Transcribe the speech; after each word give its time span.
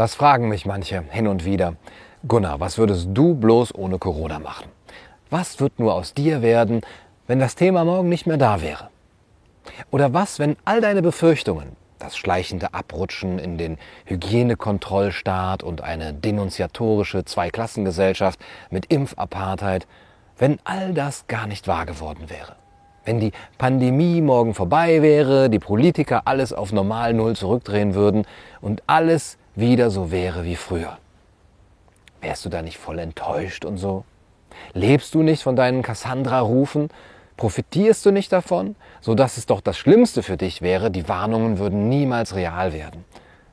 Das 0.00 0.14
fragen 0.14 0.48
mich 0.48 0.64
manche 0.64 1.04
hin 1.10 1.26
und 1.26 1.44
wieder. 1.44 1.74
Gunnar, 2.26 2.58
was 2.58 2.78
würdest 2.78 3.08
du 3.12 3.34
bloß 3.34 3.74
ohne 3.74 3.98
Corona 3.98 4.38
machen? 4.38 4.70
Was 5.28 5.60
wird 5.60 5.78
nur 5.78 5.92
aus 5.92 6.14
dir 6.14 6.40
werden, 6.40 6.80
wenn 7.26 7.38
das 7.38 7.54
Thema 7.54 7.84
morgen 7.84 8.08
nicht 8.08 8.26
mehr 8.26 8.38
da 8.38 8.62
wäre? 8.62 8.88
Oder 9.90 10.14
was, 10.14 10.38
wenn 10.38 10.56
all 10.64 10.80
deine 10.80 11.02
Befürchtungen, 11.02 11.76
das 11.98 12.16
schleichende 12.16 12.72
Abrutschen 12.72 13.38
in 13.38 13.58
den 13.58 13.76
Hygienekontrollstaat 14.06 15.62
und 15.62 15.82
eine 15.82 16.14
denunziatorische 16.14 17.26
Zweiklassengesellschaft 17.26 18.40
mit 18.70 18.86
Impfapartheid, 18.86 19.86
wenn 20.38 20.60
all 20.64 20.94
das 20.94 21.26
gar 21.26 21.46
nicht 21.46 21.68
wahr 21.68 21.84
geworden 21.84 22.30
wäre? 22.30 22.56
Wenn 23.04 23.20
die 23.20 23.32
Pandemie 23.58 24.22
morgen 24.22 24.54
vorbei 24.54 25.02
wäre, 25.02 25.50
die 25.50 25.58
Politiker 25.58 26.22
alles 26.24 26.54
auf 26.54 26.72
Normal 26.72 27.12
Null 27.12 27.36
zurückdrehen 27.36 27.94
würden 27.94 28.24
und 28.62 28.82
alles 28.86 29.36
wieder 29.54 29.90
so 29.90 30.10
wäre 30.10 30.44
wie 30.44 30.56
früher. 30.56 30.98
Wärst 32.20 32.44
du 32.44 32.48
da 32.48 32.62
nicht 32.62 32.78
voll 32.78 32.98
enttäuscht 32.98 33.64
und 33.64 33.78
so? 33.78 34.04
Lebst 34.74 35.14
du 35.14 35.22
nicht 35.22 35.42
von 35.42 35.56
deinen 35.56 35.82
Cassandra-Rufen? 35.82 36.88
Profitierst 37.36 38.04
du 38.04 38.10
nicht 38.10 38.32
davon? 38.32 38.76
So 39.00 39.14
dass 39.14 39.38
es 39.38 39.46
doch 39.46 39.60
das 39.60 39.78
Schlimmste 39.78 40.22
für 40.22 40.36
dich 40.36 40.60
wäre, 40.60 40.90
die 40.90 41.08
Warnungen 41.08 41.58
würden 41.58 41.88
niemals 41.88 42.34
real 42.34 42.72
werden. 42.72 43.04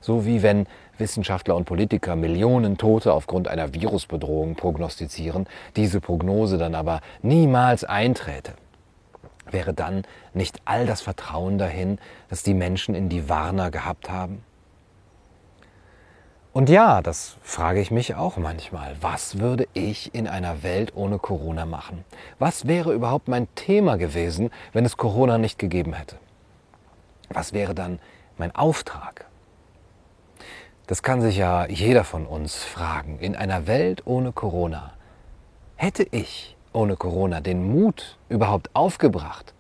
So 0.02 0.26
wie 0.26 0.44
wenn 0.44 0.68
Wissenschaftler 0.98 1.56
und 1.56 1.66
Politiker 1.66 2.16
Millionen 2.16 2.78
Tote 2.78 3.14
aufgrund 3.14 3.48
einer 3.48 3.74
Virusbedrohung 3.74 4.56
prognostizieren, 4.56 5.48
diese 5.76 6.02
Prognose 6.02 6.58
dann 6.58 6.76
aber 6.76 7.02
niemals 7.22 7.84
einträte. 7.84 8.54
Wäre 9.50 9.74
dann 9.74 10.04
nicht 10.34 10.62
all 10.66 10.86
das 10.86 11.02
Vertrauen 11.02 11.58
dahin, 11.58 12.00
das 12.30 12.44
die 12.44 12.54
Menschen 12.54 12.96
in 12.96 13.10
die 13.10 13.30
Warner 13.30 13.72
gehabt 13.72 14.10
haben? 14.10 14.44
Und 16.58 16.70
ja, 16.70 17.04
das 17.04 17.38
frage 17.44 17.80
ich 17.80 17.92
mich 17.92 18.16
auch 18.16 18.38
manchmal. 18.38 18.96
Was 19.00 19.38
würde 19.38 19.68
ich 19.76 20.16
in 20.16 20.28
einer 20.28 20.64
Welt 20.64 20.94
ohne 20.96 21.20
Corona 21.20 21.68
machen? 21.68 22.04
Was 22.40 22.66
wäre 22.66 22.94
überhaupt 22.94 23.28
mein 23.28 23.48
Thema 23.54 23.96
gewesen, 23.96 24.50
wenn 24.74 24.84
es 24.84 24.98
Corona 24.98 25.38
nicht 25.38 25.60
gegeben 25.60 25.94
hätte? 25.94 26.16
Was 27.30 27.54
wäre 27.54 27.76
dann 27.76 28.00
mein 28.40 28.56
Auftrag? 28.56 29.26
Das 30.88 31.04
kann 31.04 31.22
sich 31.22 31.38
ja 31.38 31.68
jeder 31.68 32.04
von 32.04 32.26
uns 32.26 32.64
fragen. 32.64 33.20
In 33.20 33.36
einer 33.36 33.68
Welt 33.68 34.08
ohne 34.08 34.32
Corona, 34.32 34.94
hätte 35.76 36.08
ich 36.10 36.58
ohne 36.74 36.96
Corona 36.96 37.40
den 37.40 37.72
Mut 37.72 38.18
überhaupt 38.30 38.72
aufgebracht 38.74 39.54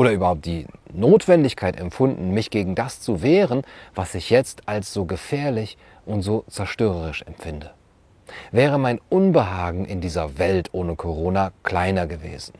oder 0.00 0.12
überhaupt 0.12 0.46
die 0.46 0.64
Notwendigkeit 0.94 1.78
empfunden, 1.78 2.30
mich 2.30 2.48
gegen 2.48 2.74
das 2.74 3.02
zu 3.02 3.20
wehren, 3.20 3.60
was 3.94 4.14
ich 4.14 4.30
jetzt 4.30 4.66
als 4.66 4.94
so 4.94 5.04
gefährlich 5.04 5.76
und 6.06 6.22
so 6.22 6.42
zerstörerisch 6.48 7.20
empfinde. 7.26 7.72
Wäre 8.50 8.78
mein 8.78 8.98
Unbehagen 9.10 9.84
in 9.84 10.00
dieser 10.00 10.38
Welt 10.38 10.70
ohne 10.72 10.96
Corona 10.96 11.52
kleiner 11.64 12.06
gewesen, 12.06 12.54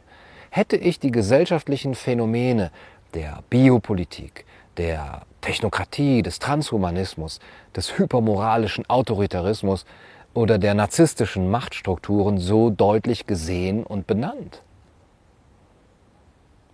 hätte 0.51 0.77
ich 0.77 1.01
die 1.01 1.11
gesellschaftlichen 1.11 1.95
Phänomene 1.95 2.71
der 3.15 3.43
Biopolitik, 3.49 4.45
der 4.77 5.23
Technokratie, 5.41 6.21
des 6.21 6.41
Transhumanismus, 6.41 7.41
des 7.75 7.97
hypermoralischen 7.97 8.85
Autoritarismus 8.91 9.87
oder 10.35 10.59
der 10.59 10.75
narzisstischen 10.75 11.51
Machtstrukturen 11.51 12.37
so 12.37 12.69
deutlich 12.69 13.27
gesehen 13.27 13.83
und 13.83 14.07
benannt. 14.07 14.63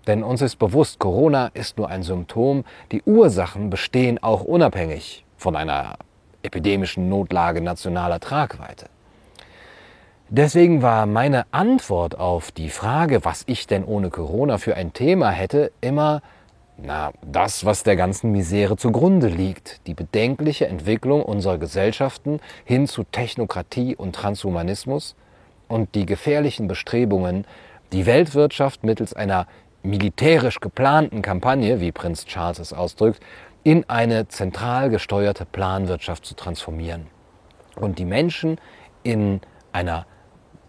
Denn 0.07 0.23
uns 0.23 0.43
ist 0.43 0.57
bewusst, 0.57 0.99
Corona 0.99 1.51
ist 1.55 1.79
nur 1.79 1.89
ein 1.89 2.03
Symptom, 2.03 2.65
die 2.93 3.03
Ursachen 3.03 3.71
bestehen 3.71 4.23
auch 4.23 4.43
unabhängig 4.45 5.25
von 5.37 5.57
einer 5.57 5.97
epidemischen 6.43 7.09
Notlage 7.09 7.61
nationaler 7.61 8.21
Tragweite. 8.21 8.87
Deswegen 10.29 10.83
war 10.83 11.07
meine 11.07 11.47
Antwort 11.53 12.19
auf 12.19 12.51
die 12.51 12.71
Frage, 12.71 13.25
was 13.25 13.45
ich 13.47 13.67
denn 13.67 13.85
ohne 13.85 14.11
Corona 14.11 14.59
für 14.59 14.75
ein 14.75 14.93
Thema 14.93 15.31
hätte, 15.31 15.71
immer, 15.81 16.21
na, 16.79 17.13
das, 17.23 17.65
was 17.65 17.85
der 17.85 17.97
ganzen 17.97 18.33
Misere 18.33 18.77
zugrunde 18.77 19.29
liegt, 19.29 19.87
die 19.87 19.95
bedenkliche 19.95 20.67
Entwicklung 20.67 21.23
unserer 21.23 21.59
Gesellschaften 21.59 22.41
hin 22.65 22.87
zu 22.89 23.05
Technokratie 23.05 23.95
und 23.95 24.17
Transhumanismus 24.17 25.15
und 25.69 25.95
die 25.95 26.07
gefährlichen 26.07 26.67
Bestrebungen, 26.67 27.47
die 27.93 28.05
Weltwirtschaft 28.05 28.83
mittels 28.83 29.15
einer 29.15 29.47
militärisch 29.87 30.61
geplanten 30.61 31.23
Kampagne, 31.23 31.81
wie 31.81 31.93
Prinz 31.93 32.27
Charles 32.27 32.59
es 32.59 32.73
ausdrückt, 32.73 33.21
in 33.63 33.89
eine 33.89 34.29
zentral 34.29 34.91
gesteuerte 34.91 35.45
Planwirtschaft 35.45 36.25
zu 36.25 36.35
transformieren 36.35 37.07
und 37.75 37.99
die 37.99 38.05
Menschen 38.05 38.61
in 39.03 39.41
einer 39.73 40.07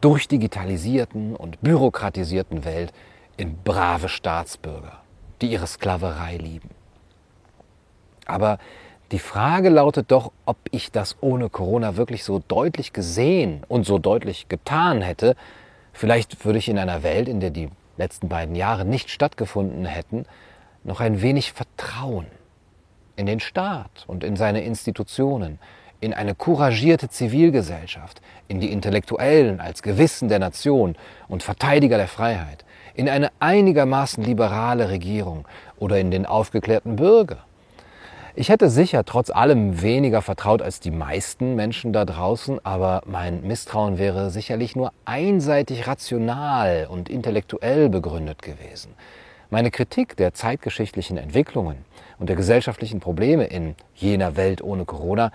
durchdigitalisierten 0.02 1.36
und 1.36 1.62
bürokratisierten 1.62 2.66
Welt 2.66 2.94
in 3.38 3.58
brave 3.64 4.10
Staatsbürger, 4.10 5.02
die 5.42 5.52
ihre 5.52 5.68
Sklaverei 5.68 6.38
lieben. 6.38 6.70
Aber 8.26 8.60
die 9.12 9.20
Frage 9.20 9.70
lautet 9.70 10.12
doch, 10.12 10.32
ob 10.46 10.58
ich 10.72 10.92
das 10.92 11.16
ohne 11.22 11.50
Corona 11.50 11.96
wirklich 11.96 12.24
so 12.24 12.42
deutlich 12.46 12.94
gesehen 12.94 13.64
und 13.68 13.86
so 13.86 14.00
deutlich 14.00 14.50
getan 14.50 15.02
hätte. 15.02 15.36
Vielleicht 15.94 16.44
würde 16.44 16.60
ich 16.60 16.68
in 16.68 16.78
einer 16.78 17.04
Welt, 17.04 17.30
in 17.30 17.40
der 17.40 17.52
die 17.52 17.70
letzten 17.97 18.30
beiden 18.30 18.56
Jahre 18.56 18.85
nicht 18.85 19.09
stattgefunden 19.09 19.85
hätten, 19.85 20.25
noch 20.84 21.00
ein 21.00 21.22
wenig 21.22 21.52
Vertrauen 21.52 22.28
in 23.16 23.25
den 23.25 23.40
Staat 23.40 24.06
und 24.08 24.24
in 24.24 24.35
seine 24.35 24.62
Institutionen, 24.62 25.59
in 26.00 26.13
eine 26.13 26.36
couragierte 26.36 27.09
Zivilgesellschaft, 27.09 28.22
in 28.47 28.59
die 28.59 28.72
Intellektuellen 28.72 29.59
als 29.59 29.81
Gewissen 29.81 30.30
der 30.30 30.40
Nation 30.40 30.96
und 31.28 31.41
Verteidiger 31.41 31.97
der 31.97 32.07
Freiheit, 32.07 32.66
in 32.94 33.09
eine 33.09 33.31
einigermaßen 33.40 34.24
liberale 34.24 34.90
Regierung 34.90 35.47
oder 35.78 36.00
in 36.00 36.12
den 36.12 36.25
aufgeklärten 36.25 36.96
Bürger. 36.96 37.47
Ich 38.40 38.50
hätte 38.50 38.70
sicher 38.70 39.03
trotz 39.03 39.31
allem 39.31 39.81
weniger 39.81 40.22
vertraut 40.22 40.62
als 40.62 40.80
die 40.80 40.92
meisten 40.92 41.56
Menschen 41.56 41.92
da 41.92 42.06
draußen, 42.06 42.64
aber 42.64 43.02
mein 43.08 43.42
Misstrauen 43.42 43.98
wäre 43.98 44.30
sicherlich 44.30 44.75
nur 44.75 44.92
einseitig 45.06 45.88
rational 45.88 46.86
und 46.88 47.09
intellektuell 47.09 47.90
begründet 47.90 48.44
gewesen. 48.44 48.94
Meine 49.50 49.72
Kritik 49.72 50.16
der 50.18 50.36
zeitgeschichtlichen 50.36 51.18
Entwicklungen 51.18 51.78
und 52.20 52.30
der 52.30 52.36
gesellschaftlichen 52.36 53.00
Probleme 53.00 53.46
in 53.46 53.74
jener 53.96 54.36
Welt 54.36 54.62
ohne 54.62 54.86
Corona, 54.86 55.31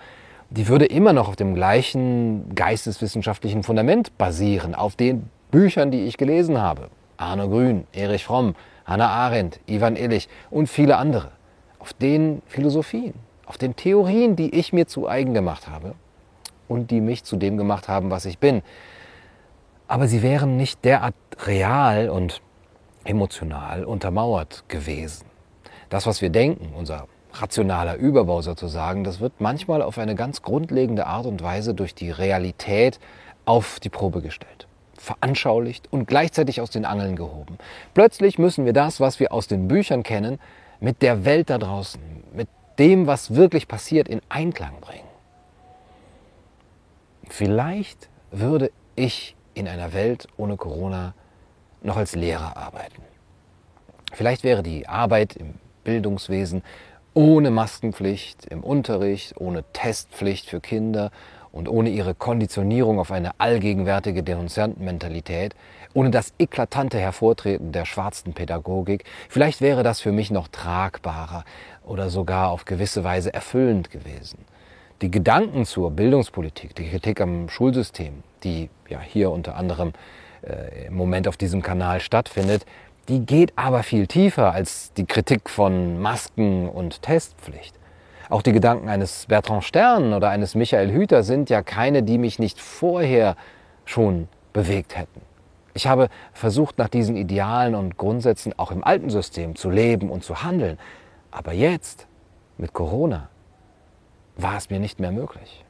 die 0.49 0.69
würde 0.69 0.85
immer 0.85 1.11
noch 1.11 1.27
auf 1.27 1.35
dem 1.35 1.55
gleichen 1.55 2.55
geisteswissenschaftlichen 2.55 3.63
Fundament 3.63 4.17
basieren, 4.17 4.75
auf 4.75 4.95
den 4.95 5.29
Büchern, 5.51 5.91
die 5.91 6.05
ich 6.05 6.15
gelesen 6.15 6.61
habe. 6.61 6.87
Arno 7.17 7.49
Grün, 7.49 7.85
Erich 7.91 8.23
Fromm, 8.23 8.55
Hannah 8.85 9.09
Arendt, 9.09 9.59
Ivan 9.67 9.97
Illich 9.97 10.29
und 10.49 10.69
viele 10.69 10.95
andere. 10.95 11.31
Auf 11.83 11.91
den 11.91 12.41
Philosophien, 12.45 13.13
auf 13.45 13.57
den 13.57 13.75
Theorien, 13.75 14.37
die 14.37 14.55
ich 14.55 14.71
mir 14.71 14.87
zu 14.87 15.09
eigen 15.09 15.33
gemacht 15.33 15.67
habe 15.67 15.95
und 16.69 16.91
die 16.91 17.01
mich 17.01 17.25
zu 17.25 17.35
dem 17.35 17.57
gemacht 17.57 17.89
haben, 17.89 18.09
was 18.09 18.23
ich 18.23 18.39
bin. 18.39 18.61
Aber 19.89 20.07
sie 20.07 20.23
wären 20.23 20.55
nicht 20.55 20.85
derart 20.85 21.13
real 21.45 22.07
und 22.07 22.41
emotional 23.03 23.83
untermauert 23.83 24.63
gewesen. 24.69 25.25
Das, 25.89 26.07
was 26.07 26.21
wir 26.21 26.29
denken, 26.29 26.73
unser 26.73 27.07
rationaler 27.33 27.97
Überbau 27.97 28.41
sozusagen, 28.41 29.03
das 29.03 29.19
wird 29.19 29.33
manchmal 29.39 29.81
auf 29.81 29.97
eine 29.97 30.15
ganz 30.15 30.41
grundlegende 30.41 31.05
Art 31.05 31.25
und 31.25 31.43
Weise 31.43 31.73
durch 31.73 31.93
die 31.93 32.11
Realität 32.11 32.97
auf 33.43 33.81
die 33.81 33.89
Probe 33.89 34.21
gestellt, 34.21 34.69
veranschaulicht 34.97 35.91
und 35.91 36.07
gleichzeitig 36.07 36.61
aus 36.61 36.69
den 36.69 36.85
Angeln 36.85 37.17
gehoben. 37.17 37.57
Plötzlich 37.93 38.39
müssen 38.39 38.63
wir 38.63 38.71
das, 38.71 39.01
was 39.01 39.19
wir 39.19 39.33
aus 39.33 39.47
den 39.47 39.67
Büchern 39.67 40.03
kennen, 40.03 40.39
mit 40.83 41.01
der 41.01 41.23
Welt 41.23 41.49
da 41.49 41.57
draußen, 41.57 42.01
mit 42.33 42.49
dem, 42.77 43.07
was 43.07 43.33
wirklich 43.35 43.69
passiert, 43.69 44.09
in 44.09 44.19
Einklang 44.27 44.81
bringen. 44.81 45.07
Vielleicht 47.29 48.09
würde 48.31 48.69
ich 48.97 49.37
in 49.53 49.69
einer 49.69 49.93
Welt 49.93 50.27
ohne 50.35 50.57
Corona 50.57 51.13
noch 51.81 51.95
als 51.95 52.15
Lehrer 52.15 52.57
arbeiten. 52.57 53.01
Vielleicht 54.11 54.43
wäre 54.43 54.61
die 54.61 54.85
Arbeit 54.89 55.37
im 55.37 55.53
Bildungswesen 55.85 56.63
ohne 57.13 57.49
Maskenpflicht 57.49 58.45
im 58.47 58.61
Unterricht, 58.61 59.39
ohne 59.39 59.63
Testpflicht 59.71 60.49
für 60.49 60.59
Kinder 60.59 61.11
und 61.53 61.69
ohne 61.69 61.89
ihre 61.89 62.15
Konditionierung 62.15 62.99
auf 62.99 63.11
eine 63.11 63.39
allgegenwärtige 63.39 64.23
Denunziantenmentalität, 64.23 65.55
ohne 65.93 66.09
das 66.09 66.33
eklatante 66.39 66.97
Hervortreten 66.97 67.71
der 67.71 67.85
schwarzen 67.85 68.33
Pädagogik, 68.33 69.05
vielleicht 69.29 69.61
wäre 69.61 69.83
das 69.83 70.01
für 70.01 70.11
mich 70.11 70.31
noch 70.31 70.47
tragbarer 70.47 71.45
oder 71.85 72.09
sogar 72.09 72.49
auf 72.49 72.65
gewisse 72.65 73.03
Weise 73.03 73.33
erfüllend 73.33 73.91
gewesen. 73.91 74.39
Die 75.03 75.11
Gedanken 75.11 75.65
zur 75.65 75.91
Bildungspolitik, 75.91 76.75
die 76.75 76.89
Kritik 76.89 77.21
am 77.21 77.47
Schulsystem, 77.49 78.23
die 78.43 78.69
ja 78.89 78.99
hier 78.99 79.29
unter 79.29 79.55
anderem 79.55 79.93
äh, 80.41 80.87
im 80.87 80.95
Moment 80.95 81.27
auf 81.27 81.37
diesem 81.37 81.61
Kanal 81.61 81.99
stattfindet, 81.99 82.65
die 83.09 83.25
geht 83.25 83.53
aber 83.57 83.83
viel 83.83 84.07
tiefer 84.07 84.53
als 84.53 84.91
die 84.93 85.05
Kritik 85.05 85.49
von 85.49 86.01
Masken 86.01 86.67
und 86.67 87.03
Testpflicht. 87.03 87.75
Auch 88.29 88.41
die 88.41 88.53
Gedanken 88.53 88.89
eines 88.89 89.25
Bertrand 89.25 89.63
Stern 89.63 90.13
oder 90.13 90.29
eines 90.29 90.55
Michael 90.55 90.91
Hüter 90.91 91.23
sind 91.23 91.49
ja 91.49 91.61
keine, 91.61 92.03
die 92.03 92.17
mich 92.17 92.39
nicht 92.39 92.59
vorher 92.59 93.35
schon 93.85 94.27
bewegt 94.53 94.95
hätten. 94.95 95.21
Ich 95.73 95.87
habe 95.87 96.09
versucht, 96.33 96.77
nach 96.77 96.87
diesen 96.87 97.15
Idealen 97.15 97.75
und 97.75 97.97
Grundsätzen 97.97 98.57
auch 98.57 98.71
im 98.71 98.83
alten 98.83 99.09
System 99.09 99.55
zu 99.55 99.69
leben 99.69 100.09
und 100.09 100.23
zu 100.23 100.43
handeln. 100.43 100.77
Aber 101.31 101.51
jetzt, 101.51 102.07
mit 102.57 102.73
Corona, 102.73 103.29
war 104.35 104.57
es 104.57 104.69
mir 104.69 104.79
nicht 104.79 104.99
mehr 104.99 105.11
möglich. 105.11 105.65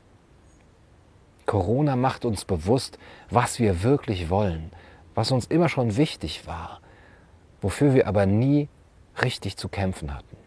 Corona 1.45 1.95
macht 1.95 2.25
uns 2.25 2.45
bewusst, 2.45 2.97
was 3.29 3.59
wir 3.59 3.83
wirklich 3.83 4.29
wollen, 4.29 4.71
was 5.15 5.31
uns 5.31 5.45
immer 5.45 5.69
schon 5.69 5.97
wichtig 5.97 6.47
war, 6.47 6.79
wofür 7.61 7.93
wir 7.93 8.07
aber 8.07 8.25
nie 8.25 8.69
richtig 9.21 9.57
zu 9.57 9.69
kämpfen 9.69 10.13
hatten. 10.13 10.42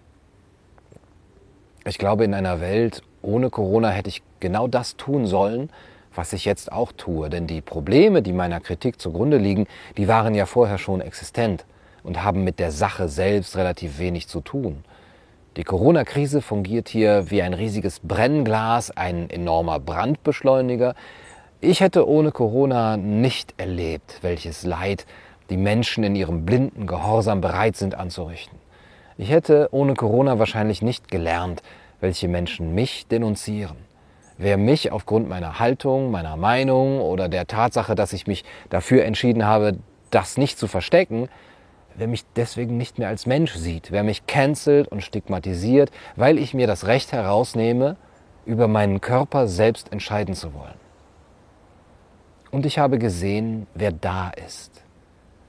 Ich 1.89 1.99
glaube, 1.99 2.25
in 2.25 2.35
einer 2.35 2.61
Welt 2.61 3.03
ohne 3.23 3.49
Corona 3.49 3.91
hätte 3.91 4.09
ich 4.09 4.23
genau 4.41 4.67
das 4.67 4.97
tun 4.97 5.25
sollen, 5.25 5.71
was 6.13 6.33
ich 6.33 6.45
jetzt 6.45 6.73
auch 6.73 6.91
tue. 6.91 7.31
Denn 7.31 7.47
die 7.47 7.61
Probleme, 7.61 8.23
die 8.23 8.33
meiner 8.33 8.59
Kritik 8.59 9.01
zugrunde 9.01 9.37
liegen, 9.37 9.69
die 9.97 10.09
waren 10.09 10.35
ja 10.35 10.47
vorher 10.47 10.79
schon 10.79 11.01
existent 11.01 11.65
und 12.03 12.25
haben 12.25 12.43
mit 12.43 12.59
der 12.59 12.73
Sache 12.73 13.09
selbst 13.09 13.57
relativ 13.57 14.01
wenig 14.01 14.27
zu 14.27 14.41
tun. 14.41 14.85
Die 15.57 15.63
Corona-Krise 15.63 16.43
fungiert 16.43 16.89
hier 16.89 17.31
wie 17.31 17.41
ein 17.41 17.55
riesiges 17.55 18.01
Brennglas, 18.01 18.91
ein 18.91 19.31
enormer 19.31 19.79
Brandbeschleuniger. 19.79 20.97
Ich 21.61 21.81
hätte 21.81 22.09
ohne 22.09 22.33
Corona 22.33 22.97
nicht 22.97 23.55
erlebt, 23.59 24.19
welches 24.23 24.65
Leid 24.65 25.07
die 25.51 25.57
Menschen 25.57 26.03
in 26.03 26.17
ihrem 26.17 26.45
blinden 26.45 26.89
Gehorsam 26.89 27.41
bereit 27.41 27.77
sind 27.77 27.95
anzurichten. 27.95 28.66
Ich 29.19 29.31
hätte 29.31 29.69
ohne 29.73 29.95
Corona 29.95 30.39
wahrscheinlich 30.39 30.83
nicht 30.83 31.11
gelernt, 31.11 31.63
welche 32.01 32.29
Menschen 32.29 32.75
mich 32.75 33.07
denunzieren. 33.07 33.77
Wer 34.37 34.59
mich 34.59 34.93
aufgrund 34.93 35.29
meiner 35.29 35.59
Haltung, 35.59 36.11
meiner 36.11 36.37
Meinung 36.37 37.01
oder 37.01 37.31
der 37.31 37.47
Tatsache, 37.47 37.95
dass 37.95 38.13
ich 38.13 38.27
mich 38.27 38.45
dafür 38.69 39.07
entschieden 39.07 39.47
habe, 39.47 39.79
das 40.11 40.37
nicht 40.37 40.59
zu 40.59 40.67
verstecken, 40.67 41.31
wer 41.95 42.09
mich 42.09 42.25
deswegen 42.37 42.77
nicht 42.77 42.99
mehr 42.99 43.09
als 43.09 43.25
Mensch 43.25 43.55
sieht, 43.55 43.91
wer 43.91 44.03
mich 44.03 44.27
cancelt 44.27 44.89
und 44.89 45.03
stigmatisiert, 45.03 45.91
weil 46.17 46.39
ich 46.39 46.53
mir 46.53 46.67
das 46.67 46.87
Recht 46.87 47.13
herausnehme, 47.13 47.97
über 48.45 48.69
meinen 48.69 49.01
Körper 49.01 49.49
selbst 49.49 49.91
entscheiden 49.93 50.35
zu 50.35 50.53
wollen. 50.53 50.75
Und 52.51 52.67
ich 52.67 52.79
habe 52.79 52.99
gesehen, 52.99 53.67
wer 53.75 53.93
da 53.93 54.31
ist. 54.31 54.83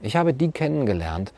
Ich 0.00 0.16
habe 0.16 0.32
die 0.32 0.50
kennengelernt, 0.50 1.32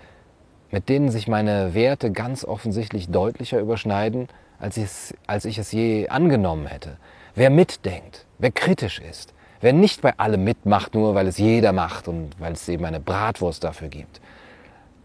mit 0.70 0.88
denen 0.88 1.10
sich 1.10 1.28
meine 1.28 1.74
Werte 1.74 2.12
ganz 2.12 2.44
offensichtlich 2.44 3.08
deutlicher 3.08 3.60
überschneiden, 3.60 4.28
als 4.58 4.76
ich, 4.76 4.84
es, 4.84 5.14
als 5.26 5.44
ich 5.44 5.58
es 5.58 5.72
je 5.72 6.08
angenommen 6.08 6.66
hätte. 6.66 6.96
Wer 7.34 7.50
mitdenkt, 7.50 8.26
wer 8.38 8.52
kritisch 8.52 9.00
ist, 9.00 9.34
wer 9.60 9.72
nicht 9.72 10.02
bei 10.02 10.18
allem 10.18 10.44
mitmacht, 10.44 10.94
nur 10.94 11.14
weil 11.14 11.26
es 11.26 11.38
jeder 11.38 11.72
macht 11.72 12.08
und 12.08 12.30
weil 12.38 12.52
es 12.52 12.68
eben 12.68 12.84
eine 12.84 13.00
Bratwurst 13.00 13.64
dafür 13.64 13.88
gibt. 13.88 14.20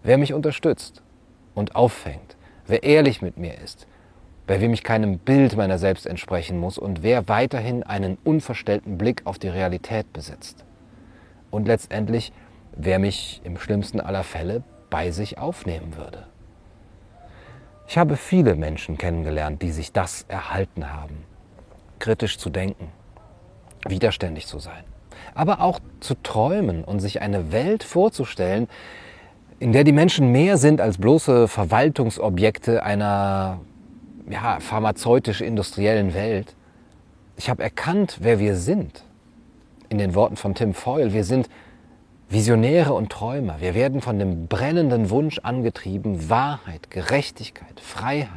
Wer 0.03 0.17
mich 0.17 0.33
unterstützt 0.33 1.01
und 1.55 1.75
auffängt, 1.75 2.35
wer 2.67 2.83
ehrlich 2.83 3.21
mit 3.21 3.37
mir 3.37 3.57
ist, 3.63 3.87
bei 4.47 4.61
wem 4.61 4.73
ich 4.73 4.83
keinem 4.83 5.17
Bild 5.17 5.55
meiner 5.55 5.79
selbst 5.79 6.05
entsprechen 6.05 6.59
muss 6.59 6.77
und 6.77 7.01
wer 7.01 7.27
weiterhin 7.27 7.81
einen 7.81 8.17
unverstellten 8.23 8.97
Blick 8.97 9.21
auf 9.25 9.39
die 9.39 9.47
Realität 9.47 10.13
besitzt. 10.13 10.63
Und 11.49 11.67
letztendlich, 11.67 12.31
wer 12.75 12.99
mich 12.99 13.41
im 13.43 13.57
schlimmsten 13.57 13.99
aller 13.99 14.23
Fälle 14.23 14.63
bei 14.89 15.11
sich 15.11 15.37
aufnehmen 15.37 15.95
würde. 15.95 16.27
Ich 17.87 17.97
habe 17.97 18.17
viele 18.17 18.55
Menschen 18.55 18.97
kennengelernt, 18.97 19.61
die 19.61 19.71
sich 19.71 19.91
das 19.91 20.25
erhalten 20.27 20.91
haben. 20.91 21.23
Kritisch 21.99 22.37
zu 22.37 22.49
denken, 22.49 22.91
widerständig 23.87 24.47
zu 24.47 24.59
sein, 24.59 24.83
aber 25.33 25.61
auch 25.61 25.79
zu 25.99 26.15
träumen 26.15 26.83
und 26.83 26.99
sich 26.99 27.21
eine 27.21 27.51
Welt 27.51 27.83
vorzustellen, 27.83 28.67
in 29.59 29.71
der 29.71 29.83
die 29.83 29.93
Menschen 29.93 30.31
mehr 30.31 30.57
sind 30.57 30.81
als 30.81 30.97
bloße 30.97 31.47
Verwaltungsobjekte 31.47 32.83
einer 32.83 33.61
ja, 34.29 34.59
pharmazeutisch-industriellen 34.59 36.13
Welt. 36.13 36.55
Ich 37.37 37.49
habe 37.49 37.63
erkannt, 37.63 38.17
wer 38.21 38.39
wir 38.39 38.55
sind. 38.55 39.03
In 39.87 39.97
den 39.97 40.15
Worten 40.15 40.35
von 40.35 40.55
Tim 40.55 40.73
Foyle, 40.73 41.13
wir 41.13 41.23
sind 41.23 41.49
Visionäre 42.27 42.93
und 42.93 43.11
Träumer, 43.11 43.57
wir 43.59 43.75
werden 43.75 44.01
von 44.01 44.17
dem 44.17 44.47
brennenden 44.47 45.11
Wunsch 45.11 45.39
angetrieben, 45.43 46.27
Wahrheit, 46.27 46.89
Gerechtigkeit, 46.89 47.79
Freiheit, 47.79 48.29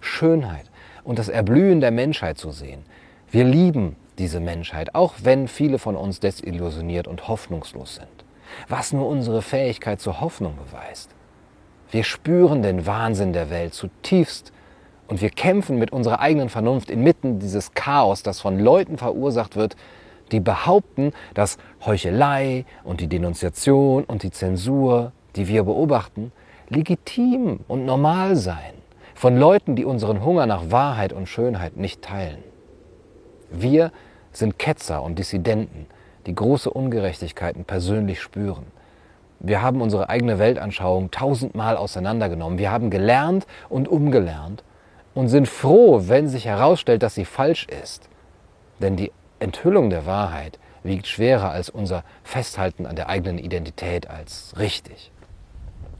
Schönheit 0.00 0.70
und 1.04 1.18
das 1.18 1.28
Erblühen 1.28 1.80
der 1.80 1.90
Menschheit 1.90 2.38
zu 2.38 2.50
sehen. 2.50 2.84
Wir 3.30 3.44
lieben 3.44 3.96
diese 4.18 4.40
Menschheit, 4.40 4.94
auch 4.94 5.14
wenn 5.22 5.48
viele 5.48 5.78
von 5.78 5.96
uns 5.96 6.18
desillusioniert 6.18 7.06
und 7.06 7.28
hoffnungslos 7.28 7.96
sind. 7.96 8.08
Was 8.68 8.94
nur 8.94 9.06
unsere 9.06 9.42
Fähigkeit 9.42 10.00
zur 10.00 10.22
Hoffnung 10.22 10.54
beweist. 10.56 11.10
Wir 11.90 12.04
spüren 12.04 12.62
den 12.62 12.86
Wahnsinn 12.86 13.34
der 13.34 13.50
Welt 13.50 13.74
zutiefst 13.74 14.50
und 15.08 15.20
wir 15.20 15.30
kämpfen 15.30 15.78
mit 15.78 15.92
unserer 15.92 16.20
eigenen 16.20 16.48
Vernunft 16.48 16.88
inmitten 16.90 17.38
dieses 17.38 17.74
Chaos, 17.74 18.22
das 18.22 18.40
von 18.40 18.58
Leuten 18.58 18.96
verursacht 18.96 19.56
wird, 19.56 19.76
die 20.32 20.40
behaupten, 20.40 21.12
dass 21.34 21.58
Heuchelei 21.84 22.64
und 22.84 23.00
die 23.00 23.08
Denunziation 23.08 24.04
und 24.04 24.22
die 24.22 24.30
Zensur, 24.30 25.12
die 25.36 25.48
wir 25.48 25.64
beobachten, 25.64 26.32
legitim 26.68 27.60
und 27.68 27.84
normal 27.84 28.36
seien. 28.36 28.74
Von 29.14 29.38
Leuten, 29.38 29.76
die 29.76 29.84
unseren 29.84 30.24
Hunger 30.24 30.46
nach 30.46 30.70
Wahrheit 30.70 31.12
und 31.12 31.28
Schönheit 31.28 31.76
nicht 31.76 32.02
teilen. 32.02 32.42
Wir 33.50 33.92
sind 34.32 34.58
Ketzer 34.58 35.02
und 35.02 35.18
Dissidenten, 35.18 35.86
die 36.26 36.34
große 36.34 36.68
Ungerechtigkeiten 36.68 37.64
persönlich 37.64 38.20
spüren. 38.20 38.66
Wir 39.38 39.62
haben 39.62 39.80
unsere 39.80 40.08
eigene 40.08 40.38
Weltanschauung 40.38 41.10
tausendmal 41.10 41.76
auseinandergenommen. 41.76 42.58
Wir 42.58 42.70
haben 42.70 42.90
gelernt 42.90 43.46
und 43.68 43.88
umgelernt 43.88 44.64
und 45.14 45.28
sind 45.28 45.48
froh, 45.48 46.02
wenn 46.06 46.28
sich 46.28 46.46
herausstellt, 46.46 47.02
dass 47.02 47.14
sie 47.14 47.24
falsch 47.24 47.66
ist. 47.82 48.08
Denn 48.80 48.96
die 48.96 49.12
Enthüllung 49.38 49.90
der 49.90 50.06
Wahrheit 50.06 50.58
wiegt 50.82 51.06
schwerer 51.06 51.50
als 51.50 51.68
unser 51.68 52.04
Festhalten 52.22 52.86
an 52.86 52.96
der 52.96 53.08
eigenen 53.08 53.38
Identität 53.38 54.08
als 54.08 54.54
richtig. 54.58 55.10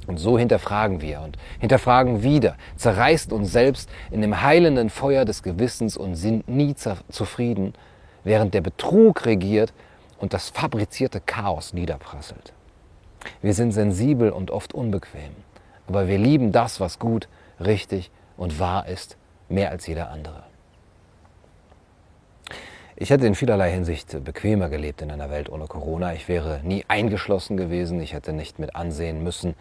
Und 0.07 0.19
so 0.19 0.39
hinterfragen 0.39 1.01
wir 1.01 1.21
und 1.21 1.37
hinterfragen 1.59 2.23
wieder, 2.23 2.57
zerreißen 2.77 3.33
uns 3.33 3.51
selbst 3.53 3.91
in 4.11 4.21
dem 4.21 4.41
heilenden 4.41 4.89
Feuer 4.89 5.25
des 5.25 5.43
Gewissens 5.43 5.97
und 5.97 6.15
sind 6.15 6.49
nie 6.49 6.75
zufrieden, 6.77 7.75
während 8.23 8.55
der 8.55 8.61
Betrug 8.61 9.27
regiert 9.27 9.73
und 10.19 10.33
das 10.33 10.51
fabrizierte 10.51 11.21
Chaos 11.21 11.73
niederprasselt. 11.73 12.53
Wir 13.43 13.55
sind 13.55 13.73
sensibel 13.73 14.31
und 14.31 14.53
oft 14.53 14.73
unbequem, 14.73 15.33
aber 15.89 16.07
wir 16.07 16.19
lieben 16.19 16.53
das, 16.53 16.79
was 16.81 17.01
gut, 17.01 17.29
richtig 17.59 18.11
und 18.37 18.61
wahr 18.61 18.87
ist, 18.87 19.17
mehr 19.49 19.71
als 19.71 19.87
jeder 19.87 20.11
andere. 20.11 20.45
Ich 22.99 23.11
hätte 23.11 23.27
in 23.27 23.35
vielerlei 23.35 23.71
Hinsicht 23.73 24.25
bequemer 24.25 24.71
gelebt 24.71 25.03
in 25.03 25.11
einer 25.11 25.31
Welt 25.31 25.51
ohne 25.51 25.67
Corona. 25.67 26.15
Ich 26.15 26.29
wäre 26.29 26.61
nie 26.63 26.83
eingeschlossen 26.89 27.59
gewesen, 27.59 28.01
ich 28.01 28.15
hätte 28.15 28.33
nicht 28.33 28.59
mit 28.59 28.75
ansehen 28.75 29.23
müssen 29.23 29.55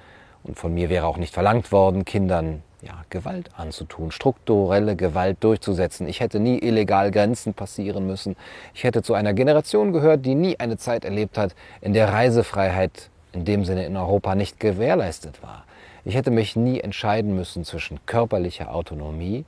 und 0.44 0.58
von 0.58 0.74
mir 0.74 0.90
wäre 0.90 1.06
auch 1.06 1.18
nicht 1.18 1.34
verlangt 1.34 1.74
worden, 1.74 2.06
Kindern 2.06 2.64
ja, 2.82 2.94
Gewalt 3.10 3.50
anzutun, 3.58 4.12
strukturelle 4.12 4.96
Gewalt 4.96 5.44
durchzusetzen. 5.44 6.08
Ich 6.08 6.22
hätte 6.22 6.40
nie 6.40 6.60
illegal 6.60 7.12
Grenzen 7.12 7.54
passieren 7.54 8.08
müssen. 8.08 8.38
Ich 8.74 8.86
hätte 8.86 9.04
zu 9.04 9.14
einer 9.14 9.34
Generation 9.34 9.92
gehört, 9.92 10.26
die 10.26 10.36
nie 10.36 10.58
eine 10.58 10.78
Zeit 10.78 11.04
erlebt 11.04 11.38
hat, 11.38 11.56
in 11.82 11.92
der 11.92 12.14
Reisefreiheit 12.14 13.10
in 13.34 13.44
dem 13.44 13.66
Sinne 13.66 13.86
in 13.86 13.98
Europa 13.98 14.34
nicht 14.36 14.62
gewährleistet 14.62 15.44
war. 15.44 15.66
Ich 16.06 16.16
hätte 16.16 16.32
mich 16.32 16.56
nie 16.56 16.80
entscheiden 16.80 17.36
müssen 17.36 17.66
zwischen 17.66 18.00
körperlicher 18.06 18.74
Autonomie 18.74 19.44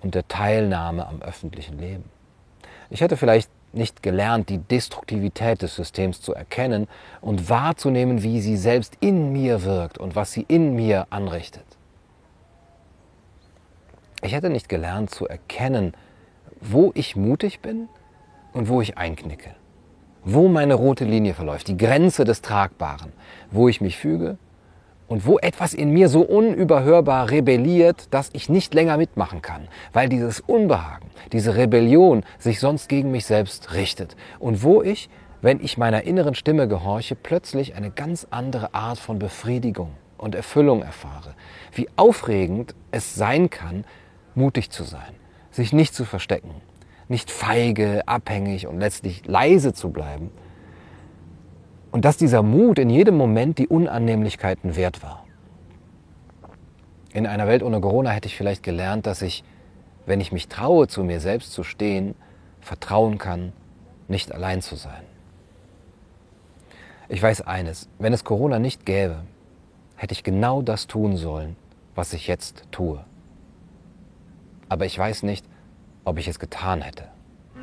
und 0.00 0.14
der 0.14 0.28
Teilnahme 0.28 1.08
am 1.08 1.22
öffentlichen 1.22 1.80
Leben. 1.80 2.15
Ich 2.90 3.00
hätte 3.00 3.16
vielleicht 3.16 3.50
nicht 3.72 4.02
gelernt, 4.02 4.48
die 4.48 4.58
Destruktivität 4.58 5.62
des 5.62 5.74
Systems 5.74 6.20
zu 6.20 6.34
erkennen 6.34 6.88
und 7.20 7.48
wahrzunehmen, 7.50 8.22
wie 8.22 8.40
sie 8.40 8.56
selbst 8.56 8.96
in 9.00 9.32
mir 9.32 9.64
wirkt 9.64 9.98
und 9.98 10.16
was 10.16 10.32
sie 10.32 10.44
in 10.48 10.74
mir 10.74 11.06
anrichtet. 11.10 11.64
Ich 14.22 14.32
hätte 14.32 14.50
nicht 14.50 14.68
gelernt 14.68 15.10
zu 15.10 15.28
erkennen, 15.28 15.94
wo 16.60 16.90
ich 16.94 17.16
mutig 17.16 17.60
bin 17.60 17.88
und 18.52 18.68
wo 18.68 18.80
ich 18.80 18.96
einknicke, 18.96 19.54
wo 20.24 20.48
meine 20.48 20.74
rote 20.74 21.04
Linie 21.04 21.34
verläuft, 21.34 21.68
die 21.68 21.76
Grenze 21.76 22.24
des 22.24 22.40
Tragbaren, 22.40 23.12
wo 23.50 23.68
ich 23.68 23.80
mich 23.80 23.96
füge 23.96 24.38
und 25.08 25.26
wo 25.26 25.38
etwas 25.38 25.74
in 25.74 25.90
mir 25.90 26.08
so 26.08 26.22
unüberhörbar 26.22 27.30
rebelliert, 27.30 28.08
dass 28.12 28.30
ich 28.32 28.48
nicht 28.48 28.74
länger 28.74 28.96
mitmachen 28.96 29.42
kann, 29.42 29.68
weil 29.92 30.08
dieses 30.08 30.40
Unbehagen, 30.40 31.10
diese 31.32 31.56
Rebellion 31.56 32.24
sich 32.38 32.60
sonst 32.60 32.88
gegen 32.88 33.10
mich 33.10 33.26
selbst 33.26 33.74
richtet 33.74 34.16
und 34.38 34.62
wo 34.62 34.82
ich, 34.82 35.08
wenn 35.42 35.60
ich 35.60 35.78
meiner 35.78 36.04
inneren 36.04 36.34
Stimme 36.34 36.66
gehorche, 36.66 37.14
plötzlich 37.14 37.74
eine 37.74 37.90
ganz 37.90 38.26
andere 38.30 38.74
Art 38.74 38.98
von 38.98 39.18
Befriedigung 39.18 39.90
und 40.18 40.34
Erfüllung 40.34 40.82
erfahre. 40.82 41.34
Wie 41.72 41.88
aufregend 41.96 42.74
es 42.90 43.14
sein 43.14 43.50
kann, 43.50 43.84
mutig 44.34 44.70
zu 44.70 44.82
sein, 44.82 45.14
sich 45.50 45.72
nicht 45.72 45.94
zu 45.94 46.04
verstecken, 46.04 46.50
nicht 47.08 47.30
feige, 47.30 48.06
abhängig 48.06 48.66
und 48.66 48.80
letztlich 48.80 49.26
leise 49.26 49.72
zu 49.72 49.90
bleiben. 49.90 50.30
Und 51.96 52.04
dass 52.04 52.18
dieser 52.18 52.42
Mut 52.42 52.78
in 52.78 52.90
jedem 52.90 53.16
Moment 53.16 53.56
die 53.56 53.68
Unannehmlichkeiten 53.68 54.76
wert 54.76 55.02
war. 55.02 55.24
In 57.14 57.26
einer 57.26 57.46
Welt 57.46 57.62
ohne 57.62 57.80
Corona 57.80 58.10
hätte 58.10 58.28
ich 58.28 58.36
vielleicht 58.36 58.62
gelernt, 58.62 59.06
dass 59.06 59.22
ich, 59.22 59.44
wenn 60.04 60.20
ich 60.20 60.30
mich 60.30 60.48
traue, 60.48 60.88
zu 60.88 61.02
mir 61.04 61.20
selbst 61.20 61.54
zu 61.54 61.62
stehen, 61.62 62.14
vertrauen 62.60 63.16
kann, 63.16 63.54
nicht 64.08 64.30
allein 64.30 64.60
zu 64.60 64.76
sein. 64.76 65.04
Ich 67.08 67.22
weiß 67.22 67.40
eines, 67.40 67.88
wenn 67.98 68.12
es 68.12 68.24
Corona 68.24 68.58
nicht 68.58 68.84
gäbe, 68.84 69.22
hätte 69.96 70.12
ich 70.12 70.22
genau 70.22 70.60
das 70.60 70.88
tun 70.88 71.16
sollen, 71.16 71.56
was 71.94 72.12
ich 72.12 72.26
jetzt 72.26 72.64
tue. 72.72 73.02
Aber 74.68 74.84
ich 74.84 74.98
weiß 74.98 75.22
nicht, 75.22 75.46
ob 76.04 76.18
ich 76.18 76.28
es 76.28 76.38
getan 76.38 76.82
hätte. 76.82 77.04
Du, 77.54 77.62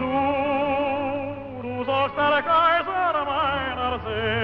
du, 0.00 1.84
du 1.84 1.84
Amen. 4.08 4.37